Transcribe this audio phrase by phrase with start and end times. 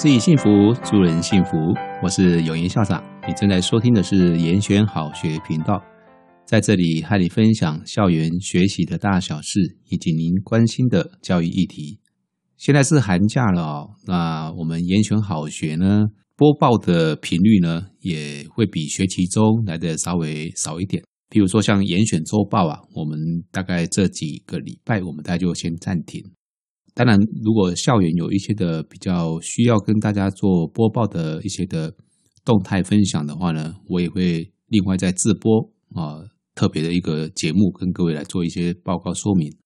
[0.00, 1.58] 自己幸福，助人幸福。
[2.02, 5.78] 我是永言校长，你正在收听的是严选好学频道，
[6.46, 12.00] 在这里和你分享校园学习的大小事，以及您关心的教育议题。
[12.56, 21.02] 现在是寒假了哦，那我们严选好学呢，播报的频率呢，也会比学期中来的稍微少一点。
[21.28, 23.18] 比如说像严选周报啊，我们
[23.52, 26.24] 大概这几个礼拜，我们大概就先暂停。
[26.94, 31.94] 当然，如果校园有一些的比较需要跟大家做播报的一些的
[32.44, 36.18] 动态分享的话呢，我也会另外在自播啊，
[36.54, 39.56] 特别的一个节目跟各位来做一些报告说明。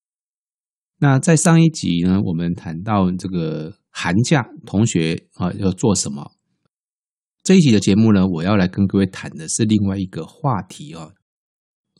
[0.98, 6.32] 那在上一集呢，我们谈到这个寒假同学啊要做什么？
[7.42, 11.10] 这一集的节目呢，我要来跟各位谈的是另外一个话题啊。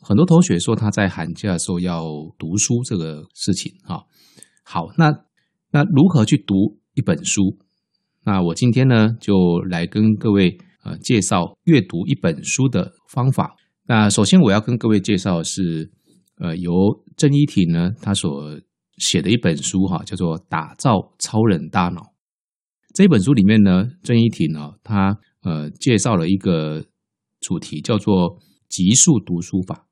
[0.01, 2.03] 很多同学说他在寒假的时候要
[2.37, 4.03] 读书这个事情啊。
[4.67, 5.11] 好，那
[5.71, 7.59] 那如何去读一本书？
[8.23, 13.55] 那我今天呢，就来跟各位呃介绍阅读一本书的方法。
[13.85, 15.91] 那首先我要跟各位介绍的是，
[16.39, 16.73] 呃，由
[17.15, 18.59] 郑一婷呢他所
[18.97, 22.01] 写的一本书哈，叫做《打造超人大脑》。
[22.95, 26.83] 这本书里面呢，郑一婷呢，他呃介绍了一个
[27.39, 29.85] 主题，叫做极速读书法。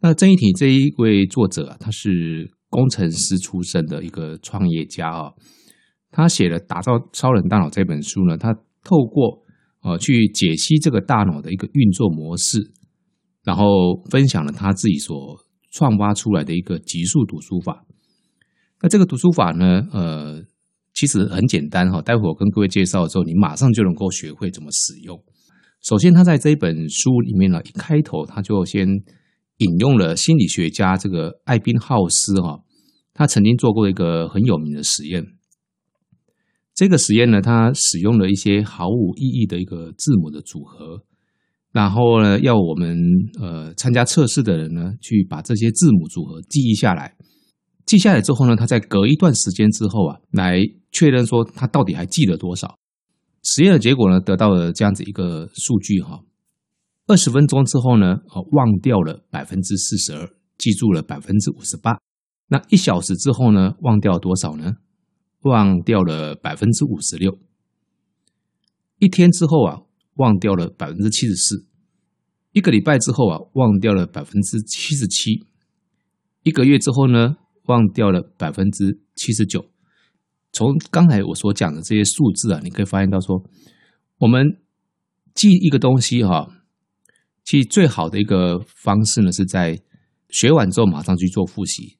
[0.00, 2.52] 那郑一婷这一位作者啊，他是。
[2.72, 5.30] 工程师出身的一个创业家啊，
[6.10, 9.44] 他写了《打造超人大脑》这本书呢，他透过
[9.82, 12.72] 呃去解析这个大脑的一个运作模式，
[13.44, 15.38] 然后分享了他自己所
[15.70, 17.84] 创发出来的一个极速读书法。
[18.80, 20.42] 那这个读书法呢，呃，
[20.94, 25.22] 其实很简单哈，待会我跟各位介绍的时候，你马上就能够学会怎么使用。
[25.82, 28.88] 首先，他在这一本书里面呢，一开头他就先。
[29.64, 32.60] 引用了心理学家这个艾宾浩斯哈，
[33.14, 35.24] 他曾经做过一个很有名的实验。
[36.74, 41.04] 这个实验呢，他使用了一些毫无意义的一个字母的组合，
[41.70, 42.96] 然后呢，要我们
[43.40, 47.14] 呃参加测试的人呢，去把这些字母组合记忆下来。
[47.84, 50.60] 记下来之后呢，他在隔一段时间之后啊，来
[50.92, 52.78] 确认说他到底还记得多少。
[53.42, 56.20] 实验的结果呢，得到了这样子一个数据哈。
[57.12, 62.00] 二十分钟之后呢，哦，忘掉了百分之四十二，记住了百分之五十八。
[62.48, 64.76] 那一小时之后呢，忘掉多少呢？
[65.42, 67.38] 忘掉了百分之五十六。
[68.98, 69.82] 一天之后啊，
[70.14, 71.66] 忘掉了百分之七十四。
[72.52, 75.44] 一个礼拜之后啊，忘掉了百分之七十七。
[76.44, 79.66] 一个月之后呢，忘掉了百分之七十九。
[80.50, 83.44] 从刚才我所讲的这些数字啊，你可以发现到说，
[84.16, 84.62] 我们
[85.34, 86.48] 记一个东西哈。
[87.44, 89.80] 其实最好的一个方式呢，是在
[90.30, 91.98] 学完之后马上去做复习。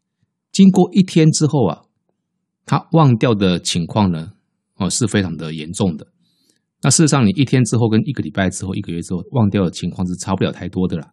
[0.52, 1.82] 经过一天之后啊，
[2.64, 4.32] 他忘掉的情况呢，
[4.76, 6.06] 哦，是非常的严重的。
[6.82, 11.12] 那事实上，你一天之后跟一个礼拜之后、一个月之后忘掉的情况是差不了太多的啦。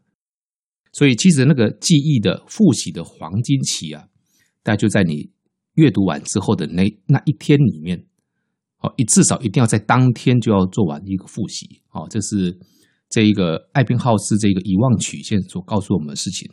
[0.91, 4.07] 所以，其实那个记忆的复习的黄金期啊，
[4.63, 5.31] 大概就在你
[5.75, 8.05] 阅读完之后的那那一天里面。
[8.81, 11.81] 哦，一至少一定要在当天就要做完一个复习。
[11.91, 12.59] 哦，这是。
[13.09, 16.49] 这一个艾宾浩斯这个遗忘曲线所告诉我们的事情，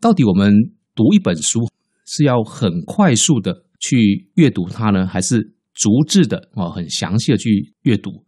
[0.00, 0.52] 到底我们
[0.94, 1.60] 读一本书
[2.06, 8.24] 是要很快速的去阅读它呢，还是逐字的啊，很详细的去阅读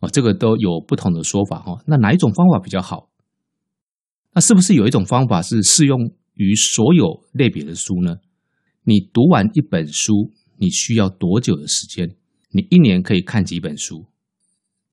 [0.00, 0.08] 啊？
[0.08, 1.82] 这个都有不同的说法哈。
[1.86, 3.10] 那哪一种方法比较好？
[4.32, 8.16] 那是不是有一种方法是适用于所有类别的书呢？
[8.84, 12.16] 你读完一本书，你需要多久的时间？
[12.50, 14.06] 你一年可以看几本书？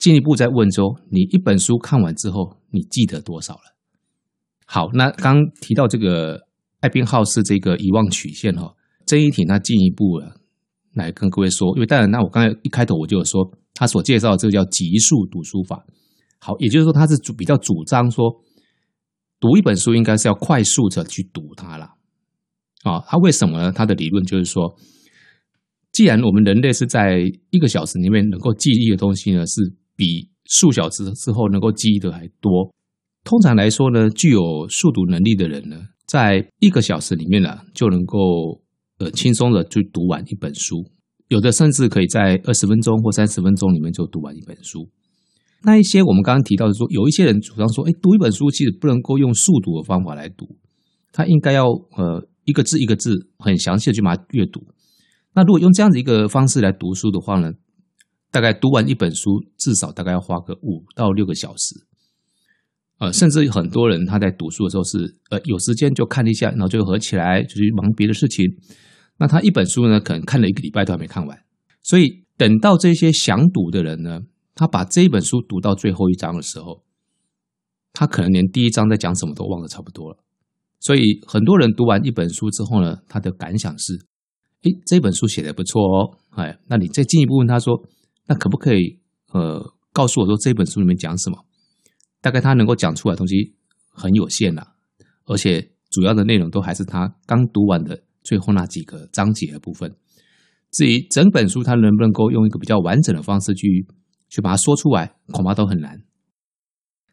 [0.05, 3.75] 进一步再问说，你一本书看完之后，你记得多少了？
[4.67, 6.45] 好，那刚提到这个
[6.81, 8.75] 艾宾浩斯这个遗忘曲线哈，
[9.07, 10.21] 郑一婷他进一步
[10.93, 15.83] 来跟各位说，因为当然，那我刚才一开头我就有说，他所介绍的这个叫极速读书法。
[16.37, 18.43] 好，也就是说他是主比较主张说，
[19.39, 21.95] 读一本书应该是要快速的去读它了。
[22.83, 23.71] 啊，他为什么呢？
[23.71, 24.77] 他的理论就是说，
[25.91, 32.73] 既然我们人类是在一个小时里面能够记忆的东西呢，是比数小时之后能够记忆的还多。
[33.23, 38.61] 通常来说呢，具有速读能力的人呢，在一个小时里面呢，就能够
[38.99, 40.85] 呃轻松的去读完一本书。
[41.27, 44.87] 有的甚至可以在二十分钟或三十分钟里面就读完一本书。
[45.63, 50.55] 那一些我们刚刚提到的说，有一些人主张说，哎，读一本书其实不能够用速读的方法来读，
[51.11, 54.61] 他应该要呃一个字一个字很详细的去把它阅读。
[55.33, 57.51] 那如果用这样子一个方式来读书的话呢，
[58.35, 61.73] 大概读完一本书，至少大概要花个五到六个小时，
[62.97, 68.45] 呃，甚至很多人他在读书的时候是，呃，有时间就看一下，然后就合起来就去忙别的事情。
[69.17, 71.45] 那他一本书呢，可能看了一个礼拜都还没看完。
[71.81, 74.19] 所以等到这些想读的人呢，
[74.53, 76.83] 他把这一本书读到最后一章的时候，
[77.93, 80.17] 他可能连第一章在讲什么都忘得差不多了。
[80.81, 83.93] 所以很多人读完一本书之后呢，他的感想是：
[84.63, 87.81] 诶，这本书写得不错哦，哎，那你再进一步问他说，
[88.27, 88.99] 那可不可以
[89.31, 91.45] 呃告诉我说这本书里面讲什么？
[92.21, 93.55] 大概他能够讲出来的东西
[93.91, 94.73] 很有限了，
[95.25, 99.95] 而且主要的内容都还是他刚读完的最后那几个章节的部分。
[100.71, 103.87] 至于整本书，他能不能够用一个比较完整的方式去
[104.27, 106.01] 去把它说出来，恐怕都很难。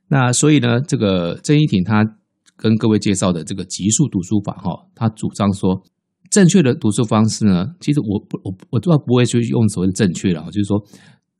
[0.08, 2.18] 那所以呢，这个郑一婷他
[2.56, 5.84] 跟各位介绍的这个极速读书法，哈，他主张说，
[6.32, 10.82] 正确的读书方式呢，其实我不我我主要不会去用所谓的正确了，就是说，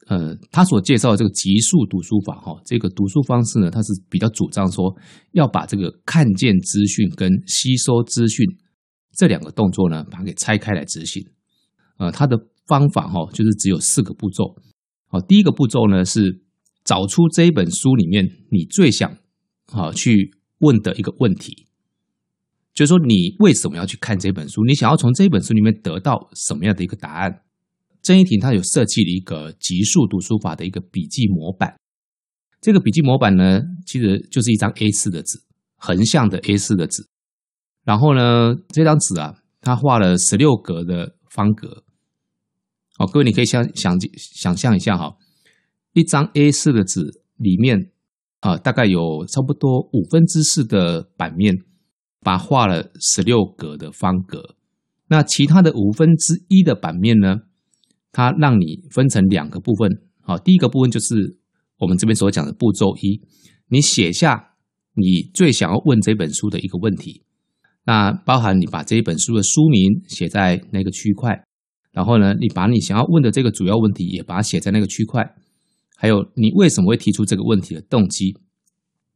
[0.06, 4.94] 呃，他所介绍的这个极速读书法，哈，这个读书方式呢，他是比较主张说，
[5.32, 8.46] 要把这个看见资讯跟吸收资讯
[9.16, 11.24] 这两个动作呢，把它给拆开来执行。
[11.96, 12.36] 呃，他的
[12.66, 14.54] 方法哈，就是只有四个步骤。
[15.06, 16.42] 好，第一个步骤呢是
[16.84, 19.10] 找出这一本书里面你最想
[19.72, 21.66] 啊去问的一个问题，
[22.74, 24.64] 就是说你为什么要去看这本书？
[24.64, 27.42] 你想要从这本书里面得到什么样的一个答案？
[28.02, 31.76] 郑一婷他有设计了一个极速读书法的一个笔记模板。
[32.60, 35.38] 这个笔记模板呢，其实就是一张 A4 的纸，
[35.76, 37.06] 横向的 A4 的纸。
[37.84, 41.16] 然后呢，这张纸啊，他画了十六格的。
[41.34, 41.82] 方格，
[42.98, 45.16] 好，各位你可以想想想象一下哈，
[45.94, 47.00] 一张 A4 的纸
[47.38, 47.90] 里面
[48.40, 51.54] 啊，大概有差不多五分之四的版面，
[52.22, 54.56] 把画了十六格的方格。
[55.08, 57.36] 那其他的五分之一的版面呢，
[58.12, 60.02] 它让你分成两个部分。
[60.20, 61.38] 好，第一个部分就是
[61.78, 63.20] 我们这边所讲的步骤一，
[63.68, 64.54] 你写下
[64.94, 67.24] 你最想要问这本书的一个问题。
[67.84, 71.44] 那包含你把这一本书的书名写在那个区块，
[71.90, 75.34] 然后呢，你把你想要问的这个主要问题也把它写在那个区块，
[75.96, 78.38] 还有你为什么会提出这个问题的动机。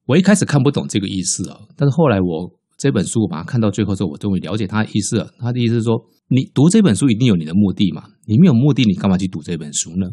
[0.07, 5.33] 我一开始看不懂这个意思啊，但是后来我这本书我把它看到最后之后，我终于了解它的意思了。
[5.39, 10.07] 它的意思是说，你读这本书一定有你的目的嘛，你没有目的，你干嘛去读这本书呢？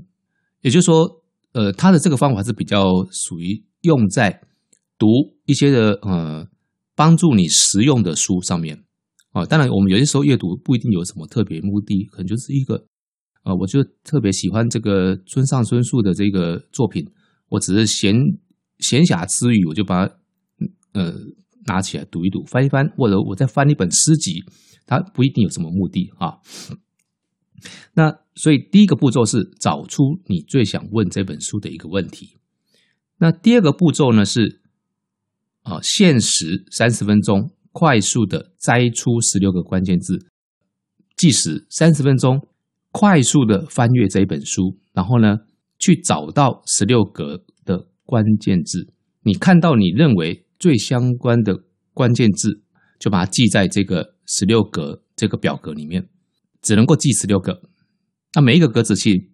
[0.61, 1.23] 也就是说，
[1.53, 4.41] 呃，他的这个方法是比较属于用在
[4.97, 5.07] 读
[5.45, 6.47] 一些的呃。
[6.95, 8.83] 帮助你实用的书上面
[9.31, 12.85] 啊，当然我们有些时候阅读不一定有什么特别目的，可能就是一个
[13.43, 17.03] 呃，我就特别喜欢这个村上春树的这个作品，
[17.49, 18.13] 我只是闲
[18.77, 20.07] 闲暇之余，我就把
[20.93, 21.11] 呃
[21.65, 24.43] 拿起来读一读，翻一翻，或者我再翻一本诗集，
[24.85, 26.39] 它不一定有什么目的啊。
[27.93, 32.37] 那所以第一个步骤是找出你最想问这本书的一个问题，
[33.17, 34.61] 那第二个步骤呢是。
[35.63, 40.19] 啊，限时三十分钟，快速的摘出十六个关键字，
[41.15, 42.45] 计时三十分钟，
[42.91, 45.37] 快速的翻阅这一本书，然后呢，
[45.79, 48.93] 去找到十六格的关键字。
[49.21, 51.61] 你看到你认为最相关的
[51.93, 52.61] 关键字，
[52.97, 56.07] 就把它记在这个十六格这个表格里面，
[56.61, 57.61] 只能够记十六个。
[58.33, 59.29] 那每一个格子其实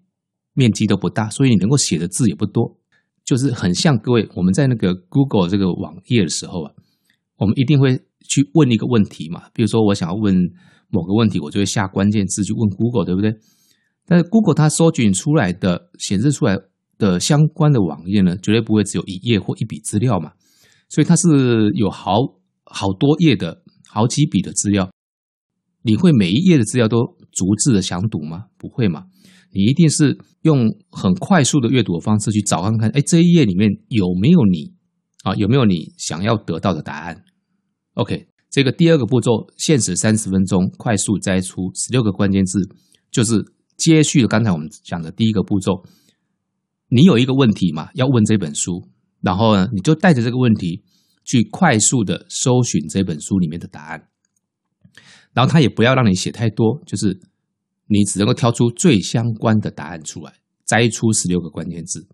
[0.55, 2.79] 面积都不大，所以你能够写的字也不多。
[3.23, 6.71] 就是很像各位，我们在那个 Google 这个网页的时候啊，
[7.37, 7.95] 我们一定会
[8.27, 9.43] 去问一个问题嘛。
[9.53, 10.33] 比如说，我想要问
[10.89, 13.35] 某个问题，我就会下关键字去问 Google，对不对？
[14.07, 16.57] 但是 Google 它搜寻出来的、显示出来
[16.97, 20.31] 的相关的网页呢，绝对不会只有一页或一笔资料嘛。
[20.89, 22.15] 所以它是有好
[22.65, 24.89] 好多页的好几笔的资料。
[25.81, 26.97] 你会每一页的资料都
[27.31, 28.47] 逐字的详读吗？
[28.57, 29.05] 不会嘛。
[29.51, 34.73] 你一定是用很快速的阅读的方式去找看看，哎，这一页里面有没有你
[35.23, 35.33] 啊？
[35.35, 37.23] 有没有你想要得到的答案
[37.95, 42.59] ？OK，这个第二个步骤，限时三十分钟，快速摘出十六个关键字，
[43.09, 43.43] 就是
[43.75, 45.83] 接续刚才我们讲的第一个步骤。
[46.89, 48.87] 你有一个问题嘛，要问这本书，
[49.21, 50.83] 然后呢，你就带着这个问题
[51.23, 54.09] 去快速的搜寻这本书里面的答案，
[55.33, 57.19] 然后他也不要让你写太多，就是。
[57.91, 60.31] 你只能够挑出最相关的答案出来，
[60.63, 62.07] 摘出十六个关键字。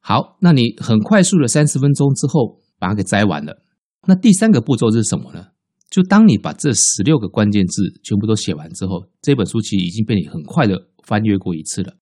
[0.00, 3.62] 好，那你很快速的三十分钟之后把它给摘完了。
[4.08, 5.46] 那第三个步骤是什么呢？
[5.90, 11.94] 就当你把这十六个关键字全部都写完之后，这本书其实已经被你很快的翻阅过一次了。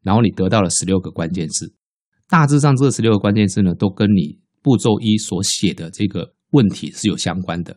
[0.00, 1.74] 然后你得到了十六个关键字，
[2.28, 7.76] 大致上这十六个关键字呢，都跟你步骤一所写的这个问题是有相关的。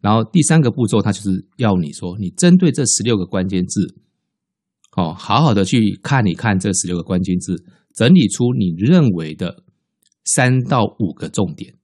[0.00, 3.94] 然后第三个步骤，它就是要你说，你针对这十六个关键字，
[4.96, 7.64] 哦，好好的去看一看这十六个关键字，
[7.94, 9.62] 整理出你认为的
[10.24, 11.74] 三到五个重点。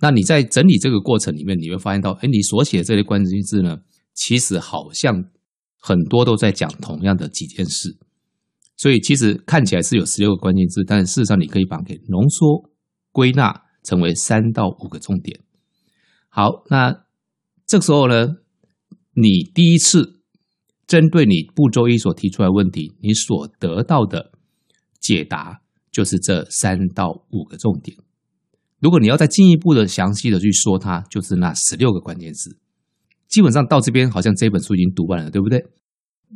[0.00, 3.78] 那你在整理这个过程里面，你会发现到，哎，你所写的这些关键字呢，
[4.14, 5.24] 其实好像
[5.80, 7.96] 很多都在讲同样的几件事。
[8.78, 12.70] 所以其实看起来是有十六个关键字，但是事实上你可以把它给浓缩
[13.12, 15.40] 归纳成为三到五个重点。
[16.30, 17.04] 好，那
[17.66, 18.28] 这个时候呢，
[19.14, 20.22] 你第一次
[20.86, 24.30] 针对你步骤一所提出来问题，你所得到的
[25.00, 27.98] 解答就是这三到五个重点。
[28.78, 32.56] 如果你要再进一步的详细的去说它，就是那十六个关键字。
[33.26, 35.62] 基本上到这边，好像这本书已经读完了，对不对？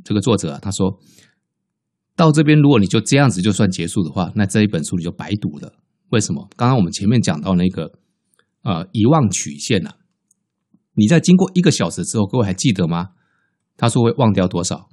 [0.04, 0.98] 这个作者，他说
[2.22, 5.72] 到这边，如果你就这样子就算结束的话，那这一本书你就白读了。
[6.10, 6.48] 为什么？
[6.56, 7.90] 刚刚我们前面讲到那个
[8.62, 9.96] 呃遗忘曲线啊，
[10.94, 13.08] 你在经过一个小时之后，各位还记得吗？
[13.76, 14.88] 他说会忘掉多少？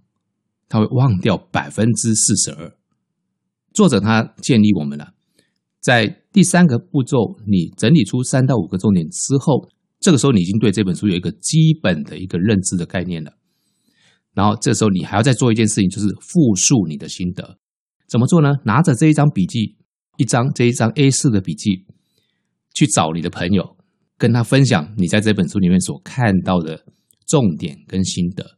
[0.67, 2.75] 他会忘掉百分之四十二。
[3.75, 5.13] 作者他建议我们了。
[5.79, 9.69] 在第三个步骤，你整理出三到五个重点之后，
[9.99, 13.33] 这个时候你已经对这本书有一个基本的一个认知的概念了。
[14.39, 17.57] 然后这时候你还要再做一件事情，就是复述你的心得。
[18.07, 18.53] 怎么做呢？
[18.63, 19.75] 拿着这一张笔记，
[20.15, 21.85] 一张这一张 A4 的笔记，
[22.73, 23.75] 去找你的朋友，
[24.17, 26.85] 跟他分享你在这本书里面所看到的
[27.27, 28.55] 重点跟心得。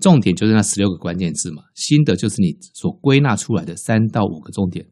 [0.00, 4.88] 重点就是那十六个关键字嘛，心得就是你所归纳出来的三到五个重点。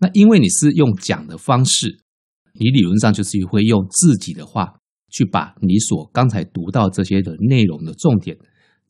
[0.00, 2.00] 那因为你是用讲的方式，
[2.58, 4.74] 你理论上就是会用自己的话
[5.12, 8.36] 去把你所刚才读到这些的内容的重点，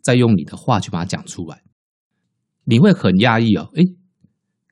[0.03, 1.63] 再用你的话去把它讲出来。
[2.65, 3.83] 你会很压抑哦，诶，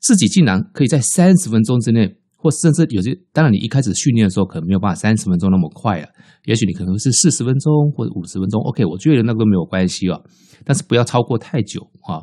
[0.01, 6.09] 自己竟然可以在三十分钟之内，或甚至有些，当然你一开始训练的时候可能没有办法三十分钟那么快啊，
[6.45, 10.23] 也许你可能是四十分钟或者五十分钟，OK，我觉得那个没有关系哦，
[10.65, 12.23] 但是不要超过太久啊。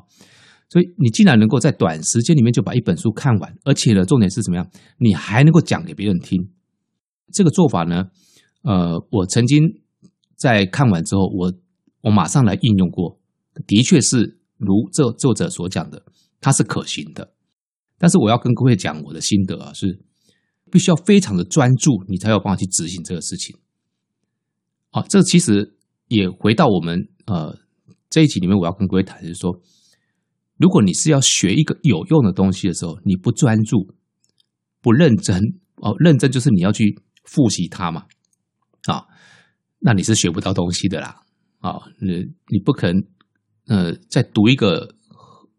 [0.70, 4.70] 所以你竟然能够在短时间里面就把一本书看完，而且呢，重点是怎么样？
[5.00, 6.50] 你还能够讲给别人听。
[7.32, 8.06] 这个做法呢，
[8.64, 9.62] 呃，我曾经
[10.36, 11.54] 在看完之后，我
[12.08, 13.20] 我马上来应用过，
[13.68, 16.06] 的确是如这作者所讲的，
[16.40, 17.34] 它是可行的。
[17.98, 20.00] 但是我要跟各位讲我的心得啊，是
[20.72, 23.58] 必须要非常的专注，你才有办法去执行这个事情。
[24.90, 25.76] 好，这其实
[26.08, 27.58] 也回到我们呃
[28.10, 29.62] 这一集里面，我要跟各位谈的是说。
[30.60, 33.94] 如果你是要学一个有用的东西的时候，你不专注、
[34.82, 35.40] 不认真
[35.76, 38.06] 哦，认真就是你要去复习它嘛，
[38.88, 39.06] 啊，
[39.78, 41.22] 那你是学不到东西的啦，
[41.60, 42.14] 啊，你
[42.50, 43.04] 你不可能，
[43.68, 44.94] 呃，在读一个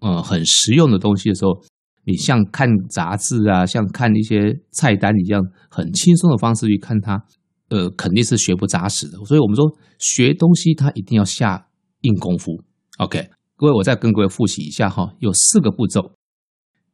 [0.00, 1.60] 呃很实用的东西的时候，
[2.04, 7.22] 你像看杂志啊，像看一些菜单一样，很轻松的方式去看它，
[7.68, 9.18] 呃，肯定是学不扎实的。
[9.24, 9.64] 所以我们说
[9.98, 11.68] 学东西，它一定要下
[12.02, 12.62] 硬功夫
[12.98, 13.28] ，OK。
[13.56, 16.12] 各位，我再跟各位复习一下哈，有四个步骤。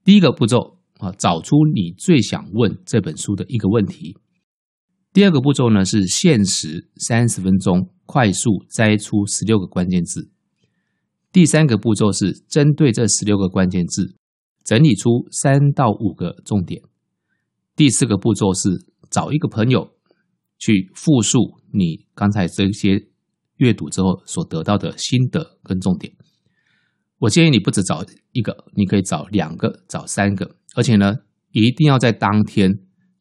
[0.03, 4.17] 第一个步骤啊，找出你最想问这本书的一个问题。
[5.15, 10.29] 第二个步骤呢，是限时三十分钟，快速摘出十六个关键字。
[11.31, 14.17] 第三个步骤是针对这十六个关键字，
[14.65, 16.83] 整理出三到五个重点。
[17.77, 18.69] 第四个步骤是
[19.09, 19.89] 找一个朋友
[20.59, 23.07] 去复述你刚才这些
[23.59, 26.13] 阅读之后所得到的心得跟重点。
[27.19, 31.15] 我建议你不只找一个，你可以找两个、找三个，而且呢，
[31.53, 32.69] 一定要在当天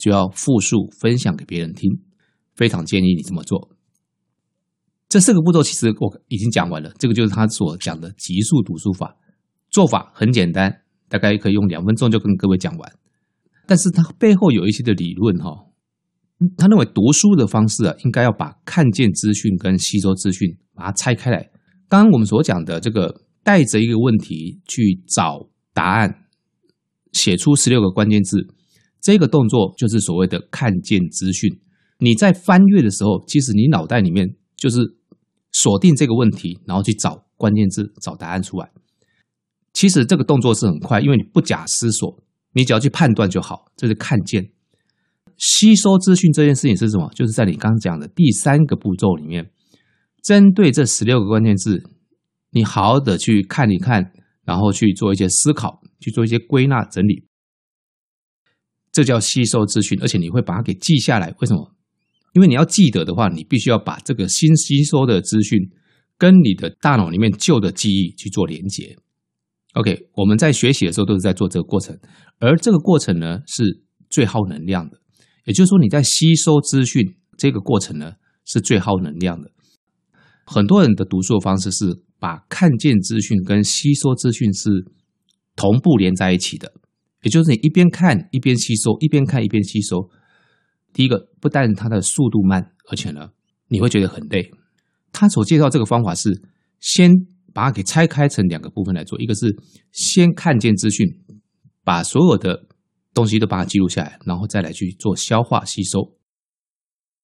[0.03, 1.89] 就要复述分享给别人听。
[2.55, 3.69] 非常建议你这么做。
[5.07, 9.15] 这四个步骤其实我已经讲完了，这个就是他所讲的极速读书法。
[9.69, 12.93] 做法很简单，大概可以用两分钟就跟各位讲完。
[13.65, 15.67] 但是他背后有一些的理论哈，
[16.57, 21.49] 他认为读书的方式啊，应该要把看见资讯跟吸收资讯把它拆开来。
[21.87, 23.21] 刚刚我们所讲的这个。
[23.45, 26.27] 带着一个问题去找答案，
[27.11, 28.47] 写出十六个关键字，
[29.03, 31.59] 这个动作就是所谓的看见资讯。
[31.99, 34.79] 你在翻阅的时候，其实你脑袋里面就是
[35.51, 38.71] 锁定这个问题，然后去找关键字，找答案出来。
[39.73, 42.17] 其实这个动作是很快，因为你不假思索，
[42.53, 43.65] 你只要去判断就好。
[43.75, 44.49] 这是看见。
[45.37, 47.11] 吸收资讯这件事情是什么？
[47.13, 49.51] 就是在你刚讲的第三个步骤里面，
[50.23, 51.83] 针对这十六个关键字。
[52.51, 54.13] 你好好的去看一看，
[54.45, 57.25] 然后去做一些思考，去做一些归纳整理，
[58.93, 61.35] 这叫吸收资讯，而且你会把它给记下来。
[61.39, 61.75] 为什么？
[62.33, 65.59] 因为你要记得的话，你必须要把这个新吸收的资讯
[66.17, 68.95] 跟你的大脑里面旧的记忆去做连接。
[69.73, 71.99] OK，我们在学习的时候都是在做这个过程，
[72.39, 75.01] 而这个过程呢是最耗能量的。
[75.45, 78.13] 也就是说，你在吸收资讯这个过程呢
[78.45, 79.51] 是最耗能量的。
[80.45, 82.03] 很多人的读书的方式是。
[82.23, 84.69] 把看见资讯跟吸收资讯是
[85.57, 86.71] 同步连在一起的，
[87.23, 90.09] 也就是你一边看一边吸收，一边看一边吸收。
[90.93, 93.29] 第一个，不但它的速度慢，而且呢，
[93.67, 94.51] 你会觉得很累。
[95.11, 96.29] 他所介绍这个方法是
[96.79, 97.11] 先
[97.53, 99.47] 把它给拆开成两个部分来做，一个是
[99.91, 101.07] 先看见资讯，
[101.83, 102.67] 把所有的
[103.13, 106.15] 东西都把它记录下来，然后再来去做消化吸收。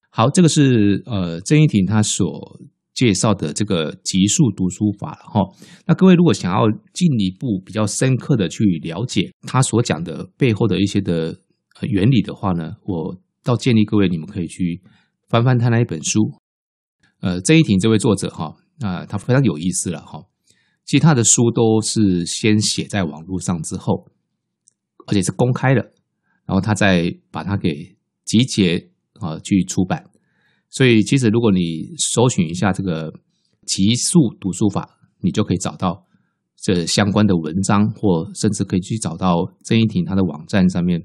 [0.09, 2.59] 好，这个是呃郑一婷他所
[2.93, 5.41] 介绍的这个极速读书法了哈。
[5.85, 11.37] 那各位如果想要进一步比较深刻的去了解他所讲的背后的一些的
[11.83, 14.81] 原理的话呢，我倒建议各位你们可以去
[15.27, 16.33] 翻翻他那一本书。
[17.21, 20.23] 呃，郑一婷这位作者哈，那他非常有意思了哈。
[20.85, 24.07] 其实他的书都是先写在网络上之后，
[25.05, 25.81] 而且是公开的，
[26.45, 30.08] 然后他再把它给集结啊去出版。
[30.69, 33.11] 所以其实如果你搜寻一下这个
[33.65, 34.87] 极速读书法，
[35.21, 36.05] 你就可以找到
[36.55, 41.01] 这相关的文章，或甚至可以去找到郑一婷他的网站上面，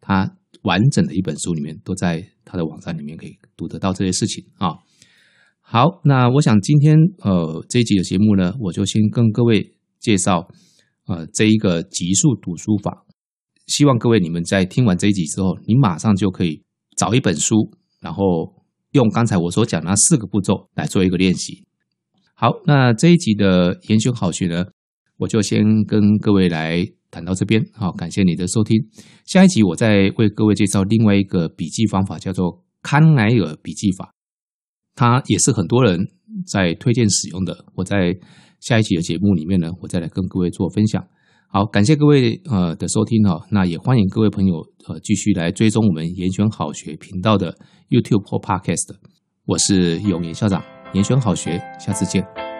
[0.00, 4.74] 他完整的一本书里面都在他的网站里面可以读得到这些事情啊。
[5.60, 10.48] 好，那我想今天呃这一集的节目呢，我就先跟各位介绍
[11.06, 13.04] 呃这一个极速读书法。
[13.66, 16.62] 希望各位你们在听完这一集之后，你马上就可以
[16.96, 18.54] 找一本书，然后
[18.96, 21.64] 用刚才我所讲的那四个步骤来做一个练习。
[22.34, 24.64] 好，那这一集的研修好学呢，
[25.18, 27.64] 我就先跟各位来谈到这边。
[27.72, 28.76] 好，感谢你的收听。
[29.24, 34.12] 下一集我再为各位介绍另外一个笔记方法，叫做康奈尔笔记法。
[34.94, 35.98] 它也是很多人
[36.46, 37.66] 在推荐使用的。
[37.74, 38.16] 我在
[38.60, 41.06] 下一期的节目里面呢，我再来跟各位做分享。
[41.48, 43.40] 好，感谢各位呃的收听哈。
[43.50, 44.56] 那也欢迎各位朋友
[44.88, 47.56] 呃继续来追踪我们严选好学频道的
[47.88, 48.94] YouTube 或 Podcast。
[49.46, 50.62] 我是永言校长，
[50.92, 52.55] 严选好学，下次见。